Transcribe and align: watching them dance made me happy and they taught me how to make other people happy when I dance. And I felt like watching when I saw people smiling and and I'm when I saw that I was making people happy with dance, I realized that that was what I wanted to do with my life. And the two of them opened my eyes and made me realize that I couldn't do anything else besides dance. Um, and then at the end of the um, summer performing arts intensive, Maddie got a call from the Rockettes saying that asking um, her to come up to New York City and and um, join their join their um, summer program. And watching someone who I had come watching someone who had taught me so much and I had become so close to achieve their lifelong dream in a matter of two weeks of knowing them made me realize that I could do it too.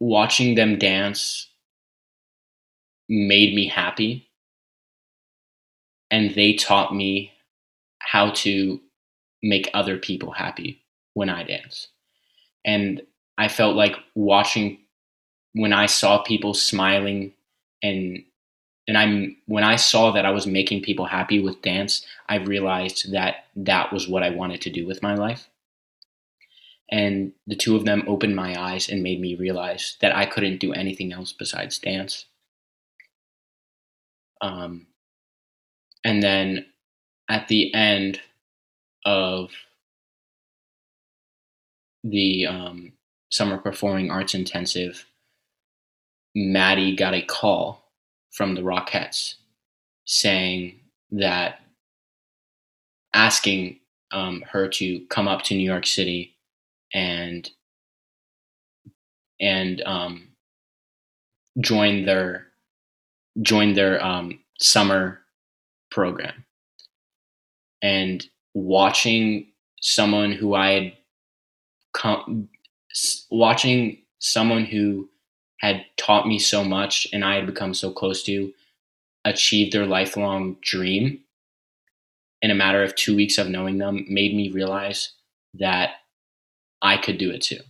watching 0.00 0.54
them 0.54 0.78
dance 0.78 1.48
made 3.08 3.54
me 3.54 3.68
happy 3.68 4.28
and 6.10 6.34
they 6.34 6.54
taught 6.54 6.94
me 6.94 7.32
how 7.98 8.30
to 8.30 8.80
make 9.42 9.70
other 9.74 9.98
people 9.98 10.32
happy 10.32 10.82
when 11.14 11.28
I 11.28 11.44
dance. 11.44 11.88
And 12.64 13.02
I 13.38 13.48
felt 13.48 13.76
like 13.76 13.94
watching 14.14 14.78
when 15.52 15.72
I 15.72 15.86
saw 15.86 16.22
people 16.22 16.54
smiling 16.54 17.32
and 17.82 18.24
and 18.88 18.98
I'm 18.98 19.36
when 19.46 19.64
I 19.64 19.76
saw 19.76 20.10
that 20.12 20.26
I 20.26 20.30
was 20.30 20.46
making 20.46 20.82
people 20.82 21.04
happy 21.04 21.40
with 21.40 21.62
dance, 21.62 22.04
I 22.28 22.36
realized 22.36 23.12
that 23.12 23.44
that 23.56 23.92
was 23.92 24.08
what 24.08 24.22
I 24.22 24.30
wanted 24.30 24.60
to 24.62 24.70
do 24.70 24.86
with 24.86 25.02
my 25.02 25.14
life. 25.14 25.48
And 26.90 27.32
the 27.46 27.56
two 27.56 27.76
of 27.76 27.84
them 27.84 28.02
opened 28.08 28.34
my 28.34 28.60
eyes 28.60 28.88
and 28.88 29.02
made 29.02 29.20
me 29.20 29.36
realize 29.36 29.96
that 30.00 30.14
I 30.14 30.26
couldn't 30.26 30.58
do 30.58 30.72
anything 30.72 31.12
else 31.12 31.32
besides 31.32 31.78
dance. 31.78 32.26
Um, 34.40 34.86
and 36.04 36.22
then 36.22 36.66
at 37.28 37.48
the 37.48 37.72
end 37.74 38.20
of 39.04 39.50
the 42.02 42.46
um, 42.46 42.92
summer 43.30 43.58
performing 43.58 44.10
arts 44.10 44.34
intensive, 44.34 45.06
Maddie 46.34 46.96
got 46.96 47.14
a 47.14 47.22
call 47.22 47.84
from 48.32 48.54
the 48.54 48.62
Rockettes 48.62 49.34
saying 50.06 50.80
that 51.12 51.60
asking 53.14 53.78
um, 54.12 54.42
her 54.50 54.68
to 54.68 55.04
come 55.06 55.28
up 55.28 55.42
to 55.42 55.54
New 55.54 55.64
York 55.68 55.86
City 55.86 56.36
and 56.94 57.48
and 59.40 59.82
um, 59.86 60.28
join 61.60 62.04
their 62.04 62.46
join 63.42 63.74
their 63.74 64.04
um, 64.04 64.38
summer 64.58 65.20
program. 65.90 66.44
And 67.82 68.24
watching 68.54 69.46
someone 69.80 70.32
who 70.32 70.54
I 70.54 70.70
had 70.72 70.92
come 71.94 72.48
watching 73.30 73.98
someone 74.18 74.64
who 74.64 75.08
had 75.58 75.84
taught 75.96 76.26
me 76.26 76.38
so 76.38 76.64
much 76.64 77.06
and 77.12 77.24
I 77.24 77.36
had 77.36 77.46
become 77.46 77.74
so 77.74 77.90
close 77.90 78.22
to 78.24 78.52
achieve 79.24 79.72
their 79.72 79.86
lifelong 79.86 80.56
dream 80.62 81.20
in 82.42 82.50
a 82.50 82.54
matter 82.54 82.82
of 82.82 82.94
two 82.94 83.14
weeks 83.14 83.38
of 83.38 83.48
knowing 83.48 83.78
them 83.78 84.06
made 84.08 84.34
me 84.34 84.50
realize 84.50 85.12
that 85.54 85.96
I 86.82 86.96
could 86.98 87.18
do 87.18 87.30
it 87.30 87.42
too. 87.42 87.60